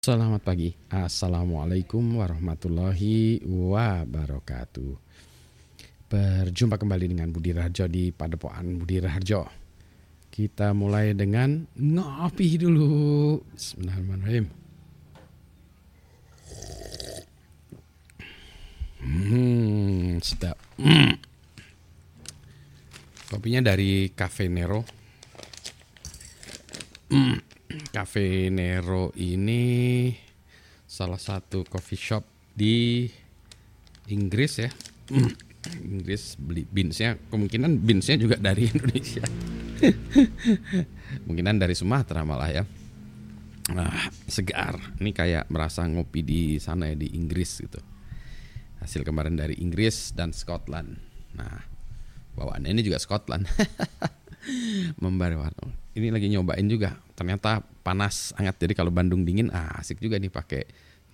Selamat 0.00 0.40
pagi, 0.40 0.72
Assalamualaikum 0.88 2.24
warahmatullahi 2.24 3.44
wabarakatuh. 3.44 4.96
Berjumpa 6.08 6.80
kembali 6.80 7.12
dengan 7.12 7.28
Budi 7.28 7.52
Raharjo 7.52 7.84
di 7.84 8.08
Padepokan 8.08 8.80
Budi 8.80 8.96
Raharjo. 8.96 9.44
Kita 10.32 10.72
mulai 10.72 11.12
dengan 11.12 11.68
ngopi 11.76 12.56
dulu. 12.56 12.88
Bismillahirrahmanirrahim. 13.52 14.46
Hmm, 19.04 20.16
sedap. 20.24 20.56
Hmm. 20.80 21.20
Kopinya 23.28 23.68
dari 23.68 24.08
Cafe 24.16 24.48
Nero 24.48 24.80
hmm. 27.12 27.36
Cafe 28.00 28.48
Nero 28.48 29.12
ini 29.20 30.08
salah 30.88 31.20
satu 31.20 31.68
coffee 31.68 32.00
shop 32.00 32.24
di 32.48 33.04
Inggris 34.08 34.56
ya. 34.56 34.72
Inggris 35.84 36.40
beli 36.40 36.64
beansnya 36.64 37.20
kemungkinan 37.28 37.76
beansnya 37.84 38.16
juga 38.16 38.40
dari 38.40 38.64
Indonesia. 38.72 39.20
Kemungkinan 41.28 41.60
dari 41.60 41.76
Sumatera 41.76 42.24
malah 42.24 42.48
ya. 42.48 42.64
Nah, 43.76 44.08
segar. 44.24 44.80
Ini 44.96 45.12
kayak 45.12 45.52
merasa 45.52 45.84
ngopi 45.84 46.24
di 46.24 46.56
sana 46.56 46.88
ya 46.88 46.96
di 46.96 47.12
Inggris 47.20 47.60
gitu. 47.60 47.84
Hasil 48.80 49.04
kemarin 49.04 49.36
dari 49.36 49.60
Inggris 49.60 50.16
dan 50.16 50.32
Scotland. 50.32 50.96
Nah, 51.36 51.68
bawaan 52.32 52.64
ini 52.64 52.80
juga 52.80 52.96
Scotland. 52.96 53.44
Membara 55.02 55.36
warna 55.36 55.80
ini 55.94 56.08
lagi 56.14 56.30
nyobain 56.30 56.66
juga. 56.70 56.96
Ternyata 57.18 57.60
panas 57.82 58.30
hangat. 58.38 58.56
Jadi 58.62 58.72
kalau 58.78 58.94
Bandung 58.94 59.26
dingin, 59.26 59.50
ah, 59.50 59.80
asik 59.82 59.98
juga 59.98 60.16
nih 60.16 60.30
pakai 60.30 60.62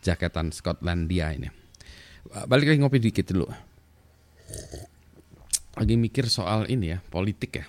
jaketan 0.05 0.53
Scotlandia 0.53 1.33
ini. 1.33 1.49
Balik 2.47 2.75
lagi 2.75 2.79
ngopi 2.83 2.99
dikit 3.01 3.33
dulu. 3.33 3.49
Lagi 5.77 5.95
mikir 5.97 6.29
soal 6.29 6.69
ini 6.69 6.97
ya, 6.97 6.99
politik 7.01 7.63
ya. 7.63 7.67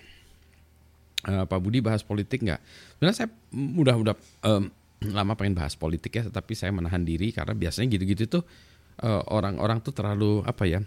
Uh, 1.27 1.43
Pak 1.43 1.59
Budi 1.59 1.83
bahas 1.83 2.05
politik 2.07 2.39
nggak? 2.39 2.61
Sebenarnya 2.95 3.15
saya 3.17 3.29
udah-udah 3.51 4.15
um, 4.47 4.71
lama 5.11 5.33
pengen 5.35 5.57
bahas 5.57 5.75
politik 5.75 6.15
ya, 6.15 6.23
tetapi 6.23 6.55
saya 6.55 6.71
menahan 6.71 7.03
diri 7.03 7.35
karena 7.35 7.51
biasanya 7.51 7.91
gitu-gitu 7.93 8.39
tuh 8.39 8.43
eh, 9.03 9.21
orang-orang 9.29 9.77
uh, 9.77 9.83
tuh 9.83 9.93
terlalu 9.93 10.41
apa 10.47 10.63
ya? 10.65 10.79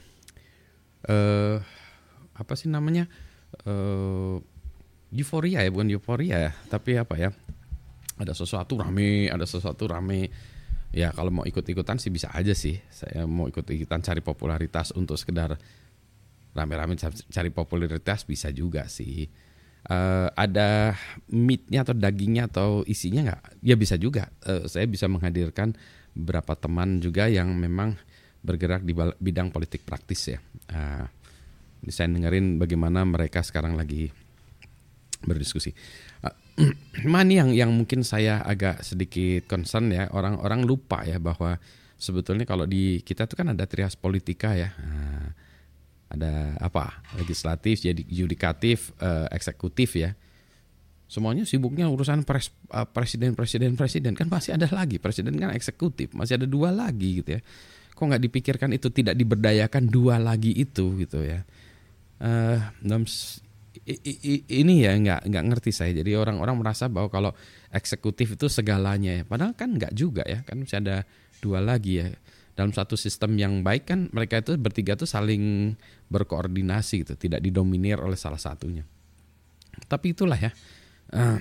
Uh, 1.07 1.61
apa 2.35 2.53
sih 2.57 2.73
namanya? 2.73 3.05
Uh, 3.69 4.41
euforia 5.11 5.63
ya 5.63 5.71
bukan 5.71 5.91
euforia 5.91 6.37
ya 6.49 6.53
tapi 6.71 6.97
apa 6.97 7.15
ya 7.19 7.31
ada 8.21 8.37
sesuatu 8.37 8.77
rame 8.77 9.33
ada 9.33 9.49
sesuatu 9.49 9.89
rame. 9.89 10.29
Ya 10.91 11.15
kalau 11.15 11.31
mau 11.31 11.47
ikut-ikutan 11.47 11.97
sih 12.03 12.11
bisa 12.13 12.29
aja 12.35 12.53
sih. 12.53 12.77
Saya 12.91 13.25
mau 13.25 13.47
ikut-ikutan 13.47 14.03
cari 14.03 14.21
popularitas 14.21 14.93
untuk 14.93 15.17
sekedar 15.17 15.57
rame-rame 16.51 16.99
cari 17.31 17.51
popularitas 17.55 18.27
bisa 18.27 18.51
juga 18.51 18.91
sih. 18.91 19.31
Uh, 19.81 20.29
ada 20.37 20.93
meatnya 21.33 21.87
atau 21.87 21.97
dagingnya 21.97 22.51
atau 22.51 22.83
isinya 22.85 23.33
nggak? 23.33 23.65
Ya 23.65 23.79
bisa 23.79 23.97
juga. 23.97 24.29
Uh, 24.45 24.67
saya 24.67 24.85
bisa 24.91 25.07
menghadirkan 25.07 25.79
beberapa 26.13 26.59
teman 26.59 26.99
juga 26.99 27.31
yang 27.31 27.55
memang 27.55 27.97
bergerak 28.43 28.83
di 28.83 28.93
bidang 28.99 29.55
politik 29.55 29.87
praktis 29.87 30.37
ya. 30.37 30.39
Uh, 30.69 31.07
saya 31.89 32.13
dengerin 32.13 32.61
bagaimana 32.61 33.07
mereka 33.07 33.41
sekarang 33.41 33.79
lagi 33.79 34.13
berdiskusi. 35.25 35.73
Uh, 36.21 36.37
mana 37.09 37.41
yang 37.41 37.57
yang 37.57 37.71
mungkin 37.73 38.05
saya 38.05 38.45
agak 38.45 38.85
sedikit 38.85 39.49
concern 39.49 39.89
ya 39.89 40.13
orang-orang 40.13 40.69
lupa 40.69 41.01
ya 41.09 41.17
bahwa 41.17 41.57
sebetulnya 41.97 42.45
kalau 42.45 42.69
di 42.69 43.01
kita 43.01 43.25
itu 43.25 43.33
kan 43.33 43.57
ada 43.57 43.65
trias 43.65 43.97
politika 43.97 44.53
ya. 44.53 44.69
Nah, 44.77 45.33
ada 46.11 46.59
apa? 46.59 47.01
Legislatif, 47.17 47.81
jadi 47.87 48.03
yudikatif, 48.05 48.91
uh, 49.01 49.31
eksekutif 49.33 49.95
ya. 49.95 50.13
Semuanya 51.07 51.49
sibuknya 51.49 51.87
urusan 51.89 52.27
pres, 52.27 52.51
uh, 52.75 52.85
presiden, 52.85 53.33
presiden, 53.33 53.75
presiden 53.79 54.13
kan 54.13 54.27
masih 54.29 54.55
ada 54.55 54.67
lagi 54.69 55.03
presiden 55.03 55.35
kan 55.41 55.51
eksekutif 55.51 56.15
masih 56.15 56.39
ada 56.39 56.47
dua 56.47 56.75
lagi 56.75 57.23
gitu 57.23 57.39
ya. 57.39 57.41
Kok 57.95 58.05
nggak 58.05 58.23
dipikirkan 58.27 58.71
itu 58.75 58.89
tidak 58.91 59.15
diberdayakan 59.15 59.89
dua 59.89 60.17
lagi 60.19 60.57
itu 60.57 60.99
gitu 60.99 61.25
ya. 61.25 61.45
Uh, 62.21 62.61
dalam 62.85 63.05
ini 64.49 64.75
ya 64.87 64.93
nggak 64.97 65.21
nggak 65.27 65.45
ngerti 65.53 65.71
saya. 65.75 65.93
Jadi 65.97 66.15
orang-orang 66.15 66.57
merasa 66.59 66.87
bahwa 66.87 67.11
kalau 67.11 67.33
eksekutif 67.75 68.39
itu 68.39 68.47
segalanya 68.47 69.21
ya. 69.21 69.23
Padahal 69.27 69.53
kan 69.59 69.75
nggak 69.75 69.93
juga 69.95 70.23
ya. 70.25 70.43
Kan 70.47 70.63
masih 70.63 70.81
ada 70.81 71.05
dua 71.43 71.59
lagi 71.59 72.01
ya. 72.01 72.09
Dalam 72.55 72.71
satu 72.75 72.95
sistem 72.95 73.39
yang 73.41 73.65
baik 73.65 73.89
kan 73.89 74.13
mereka 74.13 74.45
itu 74.45 74.55
bertiga 74.61 74.93
tuh 74.99 75.09
saling 75.09 75.75
berkoordinasi 76.13 77.07
gitu, 77.07 77.15
tidak 77.17 77.41
didominir 77.41 77.97
oleh 78.03 78.19
salah 78.19 78.41
satunya. 78.41 78.85
Tapi 79.89 80.13
itulah 80.13 80.37
ya. 80.37 80.53
Uh, 81.11 81.41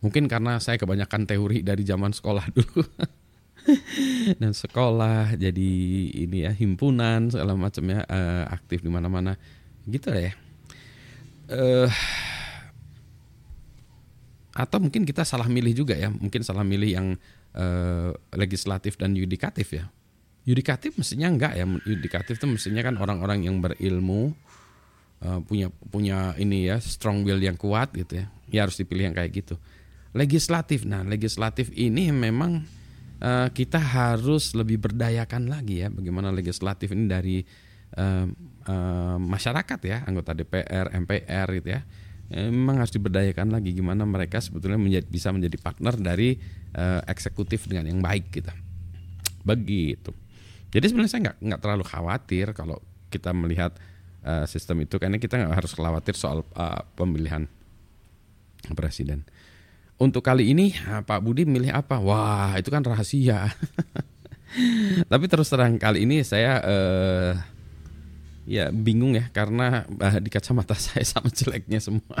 mungkin 0.00 0.26
karena 0.26 0.58
saya 0.58 0.80
kebanyakan 0.80 1.28
teori 1.28 1.62
dari 1.62 1.82
zaman 1.84 2.12
sekolah 2.12 2.46
dulu. 2.56 2.84
dan 4.40 4.52
sekolah 4.52 5.40
jadi 5.40 5.70
ini 6.12 6.44
ya 6.44 6.52
himpunan 6.52 7.32
segala 7.32 7.56
macamnya 7.56 8.04
uh, 8.04 8.44
aktif 8.52 8.84
di 8.84 8.92
mana-mana 8.92 9.40
gitu 9.88 10.12
ya 10.12 10.36
uh, 11.50 11.88
atau 14.54 14.78
mungkin 14.78 15.02
kita 15.02 15.26
salah 15.26 15.50
milih 15.50 15.74
juga 15.74 15.98
ya, 15.98 16.08
mungkin 16.08 16.46
salah 16.46 16.62
milih 16.62 16.90
yang 16.94 17.06
uh, 17.58 18.14
legislatif 18.38 18.94
dan 18.94 19.12
yudikatif 19.18 19.74
ya. 19.74 19.90
Yudikatif 20.46 20.94
mestinya 20.94 21.26
enggak 21.32 21.58
ya, 21.58 21.64
yudikatif 21.66 22.38
itu 22.38 22.46
mestinya 22.46 22.84
kan 22.84 22.94
orang-orang 23.00 23.48
yang 23.48 23.58
berilmu 23.58 24.30
uh, 25.24 25.40
punya 25.42 25.72
punya 25.90 26.36
ini 26.38 26.70
ya 26.70 26.78
strong 26.78 27.26
will 27.26 27.40
yang 27.40 27.58
kuat 27.58 27.90
gitu 27.96 28.22
ya. 28.22 28.26
Ya 28.52 28.60
harus 28.62 28.78
dipilih 28.78 29.10
yang 29.10 29.16
kayak 29.16 29.32
gitu. 29.34 29.58
Legislatif, 30.14 30.86
nah 30.86 31.02
legislatif 31.02 31.74
ini 31.74 32.14
memang 32.14 32.62
uh, 33.18 33.50
kita 33.50 33.82
harus 33.82 34.54
lebih 34.54 34.78
berdayakan 34.78 35.50
lagi 35.50 35.82
ya, 35.82 35.90
bagaimana 35.90 36.30
legislatif 36.30 36.94
ini 36.94 37.10
dari 37.10 37.42
uh, 37.96 38.26
uh, 38.68 39.16
masyarakat 39.20 39.80
ya 39.84 40.02
anggota 40.04 40.34
DPR, 40.36 40.92
MPR 40.92 41.48
gitu 41.60 41.68
ya. 41.74 41.82
Memang 42.34 42.80
harus 42.80 42.90
diberdayakan 42.90 43.52
lagi 43.52 43.76
gimana 43.76 44.08
mereka 44.08 44.40
sebetulnya 44.40 44.80
menjadi, 44.80 45.06
bisa 45.06 45.28
menjadi 45.30 45.56
partner 45.60 45.94
dari 46.00 46.40
uh, 46.74 47.04
eksekutif 47.06 47.68
dengan 47.68 47.90
yang 47.92 48.00
baik 48.00 48.32
gitu. 48.32 48.50
Begitu. 49.44 50.10
Jadi 50.72 50.84
sebenarnya 50.90 51.10
saya 51.12 51.22
nggak 51.30 51.38
nggak 51.44 51.60
terlalu 51.60 51.84
khawatir 51.86 52.46
kalau 52.56 52.80
kita 53.12 53.30
melihat 53.30 53.76
uh, 54.26 54.48
sistem 54.48 54.82
itu 54.82 54.98
karena 54.98 55.20
kita 55.20 55.38
nggak 55.38 55.54
harus 55.54 55.72
khawatir 55.76 56.16
soal 56.18 56.42
uh, 56.56 56.82
pemilihan 56.98 57.46
presiden. 58.74 59.22
Untuk 59.94 60.26
kali 60.26 60.50
ini 60.50 60.74
Pak 61.06 61.22
Budi 61.22 61.46
milih 61.46 61.70
apa? 61.70 62.02
Wah 62.02 62.58
itu 62.58 62.72
kan 62.72 62.82
rahasia. 62.82 63.46
Tapi 65.10 65.24
terus 65.30 65.46
terang 65.46 65.78
kali 65.78 66.02
ini 66.02 66.26
saya 66.26 66.58
uh, 66.64 67.32
ya 68.44 68.68
bingung 68.68 69.16
ya 69.16 69.32
karena 69.32 69.88
uh, 69.88 70.20
di 70.20 70.28
kacamata 70.28 70.76
saya 70.84 71.04
sama 71.04 71.32
jeleknya 71.32 71.80
semua. 71.80 72.20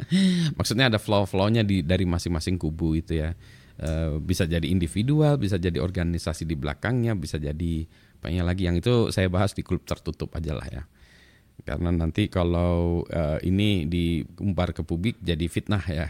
Maksudnya 0.58 0.90
ada 0.90 0.98
flow-flownya 0.98 1.62
di 1.62 1.86
dari 1.86 2.04
masing-masing 2.04 2.58
kubu 2.58 2.98
itu 2.98 3.18
ya. 3.18 3.34
Uh, 3.80 4.20
bisa 4.20 4.44
jadi 4.44 4.68
individual, 4.68 5.40
bisa 5.40 5.56
jadi 5.56 5.80
organisasi 5.80 6.44
di 6.44 6.52
belakangnya, 6.52 7.16
bisa 7.16 7.40
jadi 7.40 7.88
banyak 8.20 8.44
lagi 8.44 8.68
yang 8.68 8.76
itu 8.76 9.08
saya 9.08 9.32
bahas 9.32 9.56
di 9.56 9.64
klub 9.64 9.88
tertutup 9.88 10.28
aja 10.36 10.52
lah 10.52 10.68
ya. 10.68 10.82
Karena 11.64 11.88
nanti 11.88 12.28
kalau 12.28 13.04
uh, 13.08 13.38
ini 13.40 13.88
diumbar 13.88 14.76
ke 14.76 14.84
publik 14.84 15.16
jadi 15.24 15.48
fitnah 15.48 15.84
ya. 15.88 16.08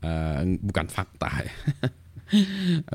Uh, 0.00 0.56
bukan 0.64 0.88
fakta 0.88 1.30
ya. 1.44 1.54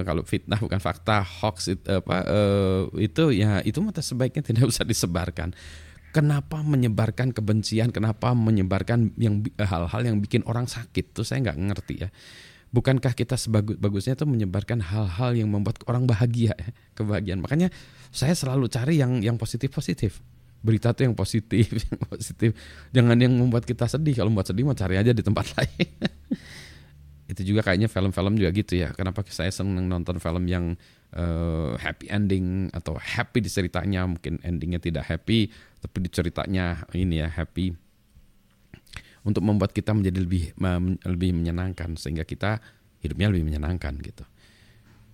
kalau 0.07 0.25
fitnah 0.25 0.57
bukan 0.57 0.81
fakta 0.81 1.21
hoax 1.21 1.69
itu 1.69 1.85
apa 1.85 2.25
uh, 2.25 2.83
itu 2.97 3.29
ya 3.35 3.61
itu 3.61 3.77
mata 3.83 4.01
sebaiknya 4.01 4.41
tidak 4.41 4.67
usah 4.71 4.83
disebarkan. 4.87 5.53
Kenapa 6.15 6.65
menyebarkan 6.65 7.29
kebencian? 7.29 7.93
Kenapa 7.93 8.33
menyebarkan 8.33 9.13
yang 9.21 9.43
hal-hal 9.59 10.01
yang 10.01 10.17
bikin 10.17 10.41
orang 10.49 10.65
sakit? 10.65 11.13
Tuh 11.13 11.21
saya 11.21 11.45
nggak 11.45 11.57
ngerti 11.59 11.95
ya. 12.07 12.09
Bukankah 12.73 13.13
kita 13.13 13.37
sebagus 13.37 13.77
bagusnya 13.77 14.17
tuh 14.17 14.25
menyebarkan 14.25 14.81
hal-hal 14.81 15.37
yang 15.37 15.47
membuat 15.51 15.77
orang 15.85 16.09
bahagia 16.09 16.57
ya, 16.57 16.69
kebahagiaan? 16.97 17.39
Makanya 17.43 17.69
saya 18.09 18.33
selalu 18.33 18.65
cari 18.71 18.97
yang 18.97 19.21
yang 19.21 19.37
positif 19.37 19.69
positif 19.69 20.23
berita 20.65 20.89
tuh 20.89 21.05
yang 21.05 21.13
positif 21.13 21.69
yang 21.85 22.01
positif. 22.09 22.51
Jangan 22.91 23.17
yang 23.21 23.33
membuat 23.37 23.63
kita 23.69 23.85
sedih. 23.85 24.17
Kalau 24.17 24.33
membuat 24.33 24.49
sedih 24.49 24.65
mau 24.65 24.73
cari 24.73 24.97
aja 24.97 25.13
di 25.13 25.21
tempat 25.21 25.45
lain 25.55 26.16
itu 27.37 27.53
juga 27.53 27.61
kayaknya 27.61 27.85
film-film 27.85 28.33
juga 28.41 28.49
gitu 28.49 28.81
ya. 28.81 28.89
Kenapa 28.97 29.21
saya 29.29 29.53
seneng 29.53 29.85
nonton 29.85 30.17
film 30.17 30.49
yang 30.49 30.73
uh, 31.13 31.77
happy 31.77 32.09
ending 32.09 32.73
atau 32.73 32.97
happy 32.97 33.45
di 33.45 33.49
ceritanya, 33.53 34.09
mungkin 34.09 34.41
endingnya 34.41 34.81
tidak 34.81 35.05
happy, 35.05 35.53
tapi 35.77 35.97
di 36.01 36.09
ceritanya 36.09 36.81
ini 36.97 37.21
ya 37.21 37.29
happy 37.29 37.77
untuk 39.27 39.43
membuat 39.43 39.75
kita 39.75 39.91
menjadi 39.91 40.23
lebih 40.23 40.55
lebih 41.03 41.35
menyenangkan 41.35 41.99
sehingga 41.99 42.23
kita 42.23 42.63
hidupnya 43.03 43.27
lebih 43.27 43.43
menyenangkan 43.51 43.99
gitu. 43.99 44.23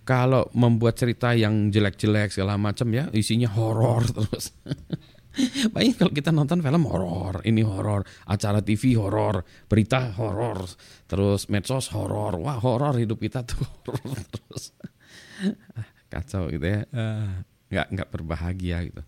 kalau 0.05 0.45
membuat 0.53 0.99
cerita 0.99 1.33
yang 1.33 1.73
jelek-jelek 1.73 2.29
segala 2.29 2.59
macam 2.59 2.85
ya 2.93 3.09
isinya 3.15 3.49
horor 3.49 4.05
terus 4.05 4.53
Baik 5.75 5.97
kalau 5.97 6.13
kita 6.13 6.29
nonton 6.29 6.61
film 6.61 6.85
horor, 6.85 7.41
ini 7.45 7.65
horor, 7.65 8.05
acara 8.29 8.61
TV 8.61 8.93
horor, 8.97 9.41
berita 9.65 10.13
horor, 10.13 10.65
terus 11.09 11.49
medsos 11.49 11.89
horor, 11.89 12.37
wah 12.37 12.61
horor 12.61 12.97
hidup 13.01 13.17
kita 13.17 13.41
tuh 13.41 13.65
horor 13.89 14.19
terus 14.29 14.73
kacau 16.13 16.45
gitu 16.53 16.61
ya, 16.61 16.85
uh, 16.93 17.41
nggak 17.73 17.87
nggak 17.97 18.09
berbahagia 18.13 18.77
gitu. 18.85 19.01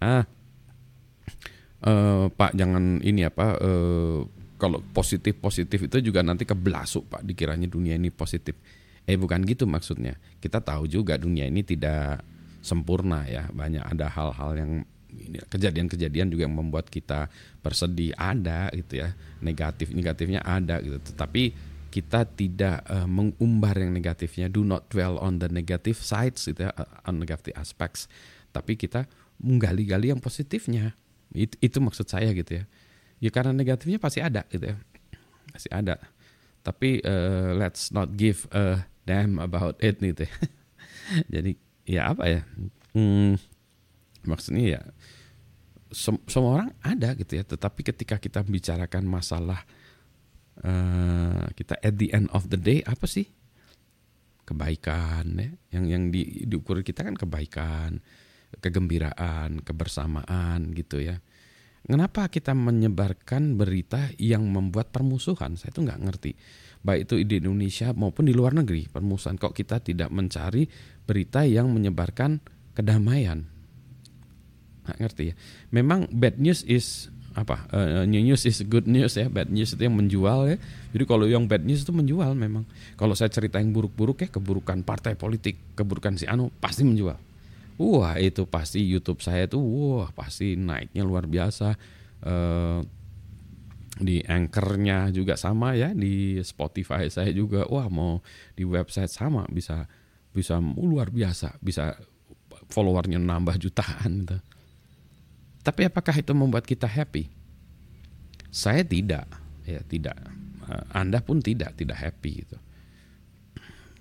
Ah, 0.00 0.24
uh, 1.84 2.32
Pak 2.32 2.56
jangan 2.56 3.04
ini 3.04 3.28
apa, 3.28 3.60
uh, 3.60 4.24
kalau 4.56 4.80
positif 4.96 5.36
positif 5.36 5.84
itu 5.84 6.00
juga 6.00 6.24
nanti 6.24 6.48
kebelasuk 6.48 7.12
Pak 7.12 7.22
dikiranya 7.24 7.68
dunia 7.68 8.00
ini 8.00 8.08
positif 8.08 8.56
Eh 9.08 9.16
bukan 9.16 9.42
gitu 9.42 9.64
maksudnya. 9.64 10.14
Kita 10.38 10.60
tahu 10.60 10.86
juga 10.86 11.16
dunia 11.16 11.48
ini 11.48 11.64
tidak 11.64 12.22
sempurna 12.60 13.24
ya. 13.26 13.48
Banyak 13.50 13.82
ada 13.82 14.06
hal-hal 14.06 14.50
yang 14.54 14.72
kejadian-kejadian 15.50 16.30
juga 16.30 16.46
yang 16.46 16.56
membuat 16.56 16.88
kita 16.88 17.30
bersedih 17.60 18.14
ada 18.14 18.70
gitu 18.74 19.02
ya. 19.02 19.14
Negatif 19.42 19.92
negatifnya 19.92 20.40
ada 20.42 20.78
gitu. 20.80 20.98
Tetapi 21.00 21.70
kita 21.90 22.22
tidak 22.38 22.86
uh, 22.86 23.04
mengumbar 23.04 23.74
yang 23.74 23.90
negatifnya. 23.90 24.46
Do 24.46 24.62
not 24.62 24.86
dwell 24.88 25.18
on 25.18 25.42
the 25.42 25.50
negative 25.50 25.98
sides 25.98 26.46
gitu 26.46 26.70
ya, 26.70 26.72
on 27.04 27.18
negative 27.18 27.54
aspects. 27.58 28.06
Tapi 28.54 28.78
kita 28.78 29.10
menggali-gali 29.42 30.14
yang 30.14 30.22
positifnya. 30.22 30.94
Itu, 31.34 31.58
itu 31.58 31.78
maksud 31.82 32.06
saya 32.06 32.30
gitu 32.30 32.62
ya. 32.62 32.64
Ya 33.20 33.30
karena 33.34 33.52
negatifnya 33.52 34.00
pasti 34.00 34.22
ada 34.22 34.46
gitu 34.48 34.70
ya. 34.70 34.76
Pasti 35.50 35.68
ada. 35.68 35.98
Tapi 36.62 37.02
uh, 37.02 37.58
let's 37.58 37.90
not 37.90 38.14
give 38.14 38.46
a 38.54 38.86
damn 39.04 39.42
about 39.42 39.76
it 39.82 39.98
gitu 39.98 40.24
ya. 40.24 40.34
Jadi 41.38 41.52
ya 41.90 42.14
apa 42.14 42.24
ya? 42.30 42.40
Hmm, 42.94 43.34
maksudnya 44.26 44.78
ya 44.78 44.82
sem 45.90 46.14
semua 46.30 46.62
orang 46.62 46.70
ada 46.80 47.12
gitu 47.18 47.38
ya. 47.38 47.44
Tetapi 47.44 47.80
ketika 47.82 48.16
kita 48.22 48.40
bicarakan 48.46 49.04
masalah 49.10 49.66
uh, 50.62 51.50
kita 51.58 51.76
at 51.82 51.94
the 51.98 52.14
end 52.14 52.30
of 52.30 52.46
the 52.48 52.58
day 52.58 52.80
apa 52.86 53.06
sih? 53.10 53.26
Kebaikan 54.46 55.26
ya. 55.38 55.50
Yang 55.78 55.84
yang 55.90 56.02
di, 56.14 56.46
diukur 56.46 56.82
kita 56.86 57.02
kan 57.02 57.18
kebaikan, 57.18 57.98
kegembiraan, 58.62 59.62
kebersamaan 59.66 60.70
gitu 60.78 61.02
ya. 61.02 61.18
Kenapa 61.80 62.28
kita 62.28 62.54
menyebarkan 62.54 63.56
berita 63.56 64.12
yang 64.20 64.46
membuat 64.46 64.94
permusuhan? 64.94 65.58
Saya 65.58 65.74
tuh 65.74 65.88
nggak 65.88 66.02
ngerti 66.06 66.32
baik 66.80 67.08
itu 67.08 67.14
di 67.28 67.36
Indonesia 67.44 67.92
maupun 67.92 68.24
di 68.24 68.32
luar 68.32 68.56
negeri 68.56 68.88
permusuhan 68.88 69.36
kok 69.36 69.52
kita 69.52 69.84
tidak 69.84 70.08
mencari 70.08 70.64
berita 71.04 71.44
yang 71.44 71.68
menyebarkan 71.76 72.40
kedamaian 72.72 73.44
nggak 74.90 75.00
ngerti 75.00 75.22
ya. 75.30 75.34
Memang 75.70 76.10
bad 76.10 76.42
news 76.42 76.66
is 76.66 77.06
apa? 77.38 77.62
Uh, 77.70 78.02
new 78.10 78.18
news 78.18 78.42
is 78.42 78.58
good 78.66 78.90
news 78.90 79.14
ya. 79.14 79.30
Bad 79.30 79.54
news 79.54 79.70
itu 79.70 79.82
yang 79.86 79.94
menjual 79.94 80.50
ya. 80.50 80.56
Jadi 80.90 81.04
kalau 81.06 81.30
yang 81.30 81.46
bad 81.46 81.62
news 81.62 81.86
itu 81.86 81.94
menjual 81.94 82.34
memang. 82.34 82.66
Kalau 82.98 83.14
saya 83.14 83.30
cerita 83.30 83.62
yang 83.62 83.70
buruk-buruk 83.70 84.26
ya 84.26 84.28
keburukan 84.28 84.82
partai 84.82 85.14
politik 85.14 85.78
keburukan 85.78 86.18
si 86.18 86.26
Anu 86.26 86.50
pasti 86.58 86.82
menjual. 86.82 87.16
Wah 87.80 88.18
itu 88.20 88.44
pasti 88.44 88.84
YouTube 88.84 89.24
saya 89.24 89.48
tuh 89.48 89.62
wah 89.62 90.10
pasti 90.10 90.58
naiknya 90.58 91.06
luar 91.06 91.30
biasa. 91.30 91.78
Uh, 92.20 92.82
di 94.00 94.24
anchornya 94.24 95.12
juga 95.12 95.36
sama 95.36 95.76
ya 95.76 95.94
di 95.94 96.42
Spotify 96.42 97.06
saya 97.06 97.30
juga. 97.30 97.64
Wah 97.70 97.86
mau 97.86 98.18
di 98.58 98.66
website 98.66 99.08
sama 99.08 99.46
bisa 99.48 99.86
bisa 100.30 100.62
luar 100.62 101.10
biasa 101.10 101.58
bisa 101.58 101.98
followernya 102.70 103.18
nambah 103.18 103.58
jutaan 103.58 104.24
gitu. 104.24 104.38
Tapi 105.60 105.88
apakah 105.88 106.16
itu 106.16 106.32
membuat 106.32 106.64
kita 106.64 106.88
happy? 106.88 107.28
Saya 108.48 108.82
tidak, 108.82 109.28
ya 109.68 109.80
tidak. 109.84 110.16
Eh, 110.66 110.84
Anda 110.96 111.20
pun 111.20 111.44
tidak, 111.44 111.76
tidak 111.76 112.00
happy 112.00 112.44
gitu. 112.44 112.56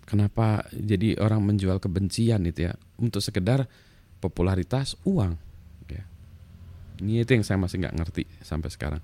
Kenapa 0.08 0.66
jadi 0.74 1.22
orang 1.22 1.46
menjual 1.46 1.78
kebencian 1.78 2.42
itu 2.50 2.66
ya 2.66 2.74
untuk 2.98 3.22
sekedar 3.22 3.70
popularitas 4.18 4.98
uang? 5.06 5.38
Ya. 5.86 6.04
Ini 7.04 7.22
itu 7.28 7.38
yang 7.38 7.46
saya 7.46 7.62
masih 7.62 7.78
nggak 7.86 7.96
ngerti 8.02 8.24
sampai 8.42 8.70
sekarang 8.74 9.02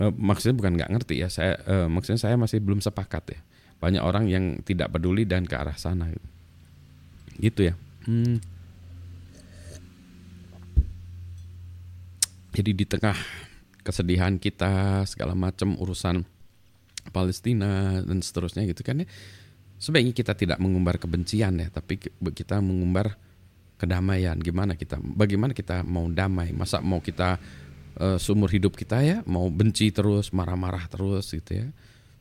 uh, 0.00 0.12
maksudnya 0.12 0.56
bukan 0.56 0.72
nggak 0.76 0.90
ngerti 0.92 1.14
ya 1.24 1.28
saya 1.32 1.56
uh, 1.64 1.88
maksudnya 1.88 2.20
saya 2.20 2.36
masih 2.36 2.60
belum 2.60 2.80
sepakat 2.84 3.24
ya 3.36 3.40
banyak 3.76 4.00
orang 4.00 4.24
yang 4.28 4.44
tidak 4.64 4.92
peduli 4.92 5.28
dan 5.28 5.44
ke 5.44 5.52
arah 5.52 5.76
sana 5.76 6.08
gitu, 6.08 6.28
gitu 7.40 7.60
ya 7.72 7.74
hmm. 8.08 8.36
Jadi 12.56 12.72
di 12.72 12.88
tengah 12.88 13.16
kesedihan 13.84 14.40
kita 14.40 15.04
segala 15.04 15.36
macam 15.36 15.76
urusan 15.76 16.24
Palestina 17.12 18.00
dan 18.00 18.24
seterusnya 18.24 18.64
gitu 18.64 18.80
kan 18.80 19.04
ya 19.04 19.06
sebaiknya 19.76 20.16
kita 20.16 20.32
tidak 20.32 20.58
mengumbar 20.58 20.96
kebencian 20.96 21.60
ya 21.60 21.68
tapi 21.68 22.00
kita 22.32 22.58
mengumbar 22.64 23.14
kedamaian. 23.76 24.36
Gimana 24.40 24.74
kita 24.74 24.96
bagaimana 25.00 25.52
kita 25.52 25.84
mau 25.84 26.08
damai? 26.08 26.56
Masa 26.56 26.80
mau 26.80 27.04
kita 27.04 27.36
uh, 28.00 28.16
seumur 28.16 28.48
hidup 28.48 28.72
kita 28.72 29.04
ya 29.04 29.20
mau 29.28 29.52
benci 29.52 29.92
terus 29.92 30.32
marah-marah 30.32 30.88
terus 30.88 31.30
gitu 31.36 31.60
ya? 31.60 31.68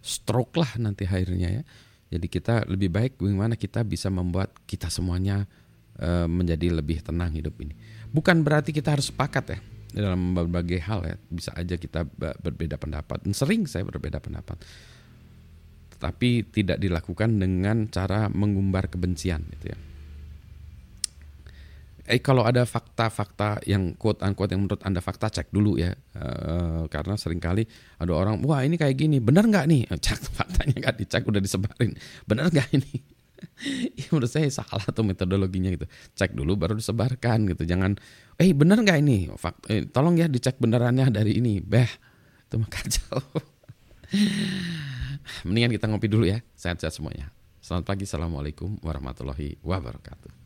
Stroke 0.03 0.59
lah 0.59 0.75
nanti 0.77 1.07
akhirnya 1.07 1.63
ya. 1.63 1.63
Jadi 2.11 2.27
kita 2.29 2.69
lebih 2.69 2.93
baik 2.93 3.17
bagaimana 3.17 3.57
kita 3.57 3.81
bisa 3.81 4.13
membuat 4.13 4.53
kita 4.69 4.91
semuanya 4.93 5.49
uh, 5.97 6.29
menjadi 6.29 6.75
lebih 6.75 7.01
tenang 7.01 7.33
hidup 7.33 7.55
ini. 7.63 7.73
Bukan 8.13 8.45
berarti 8.45 8.75
kita 8.75 8.93
harus 8.93 9.09
sepakat 9.09 9.57
ya 9.57 9.59
dalam 9.95 10.35
berbagai 10.35 10.83
hal 10.83 11.07
ya 11.07 11.15
bisa 11.31 11.55
aja 11.55 11.79
kita 11.79 12.03
berbeda 12.17 12.75
pendapat. 12.75 13.23
Dan 13.23 13.31
sering 13.31 13.63
saya 13.63 13.87
berbeda 13.87 14.19
pendapat. 14.19 14.59
Tetapi 15.95 16.29
tidak 16.51 16.77
dilakukan 16.83 17.39
dengan 17.39 17.87
cara 17.87 18.27
mengumbar 18.27 18.91
kebencian 18.91 19.47
gitu 19.55 19.71
ya. 19.71 19.79
Eh 22.05 22.21
kalau 22.21 22.45
ada 22.45 22.69
fakta-fakta 22.69 23.65
yang 23.65 23.97
quote 23.97 24.21
unquote 24.21 24.53
yang 24.53 24.61
menurut 24.67 24.83
anda 24.85 25.01
fakta 25.01 25.31
cek 25.31 25.49
dulu 25.49 25.79
ya. 25.79 25.95
Uh, 26.13 26.85
karena 26.91 27.17
sering 27.17 27.41
kali 27.41 27.65
ada 27.97 28.13
orang 28.13 28.45
wah 28.45 28.61
ini 28.61 28.77
kayak 28.77 28.93
gini 28.93 29.17
benar 29.23 29.47
nggak 29.47 29.65
nih? 29.65 29.81
Cek 29.89 30.19
faktanya 30.37 30.75
nggak 30.85 30.95
dicek 31.01 31.23
udah 31.25 31.41
disebarin. 31.41 31.95
Benar 32.27 32.51
nggak 32.51 32.69
ini 32.75 33.14
ya, 33.99 34.07
menurut 34.11 34.31
saya 34.31 34.47
salah 34.51 34.85
tuh 34.91 35.03
metodologinya 35.03 35.71
gitu. 35.73 35.85
Cek 36.15 36.35
dulu 36.35 36.55
baru 36.59 36.77
disebarkan 36.77 37.55
gitu. 37.55 37.63
Jangan 37.67 37.97
eh 38.39 38.51
benar 38.51 38.81
nggak 38.81 38.99
ini? 39.01 39.31
Fakt, 39.35 39.67
eh, 39.71 39.87
tolong 39.87 40.19
ya 40.19 40.27
dicek 40.29 40.59
benerannya 40.59 41.09
dari 41.11 41.39
ini. 41.39 41.59
Beh 41.59 41.89
itu 42.45 42.55
mah 42.61 42.69
kacau. 42.69 43.19
Mendingan 45.47 45.73
kita 45.73 45.89
ngopi 45.89 46.07
dulu 46.07 46.29
ya. 46.29 46.39
Sehat-sehat 46.53 46.93
semuanya. 46.93 47.33
Selamat 47.59 47.89
pagi. 47.89 48.05
Assalamualaikum 48.05 48.77
warahmatullahi 48.85 49.57
wabarakatuh 49.65 50.44